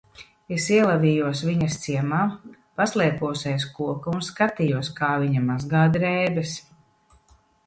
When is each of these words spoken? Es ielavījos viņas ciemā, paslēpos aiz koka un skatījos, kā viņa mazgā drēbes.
Es 0.53 0.63
ielavījos 0.75 1.41
viņas 1.49 1.75
ciemā, 1.83 2.21
paslēpos 2.81 3.43
aiz 3.51 3.67
koka 3.77 4.15
un 4.21 4.25
skatījos, 4.29 4.91
kā 5.01 5.11
viņa 5.27 5.45
mazgā 5.53 5.85
drēbes. 5.99 6.57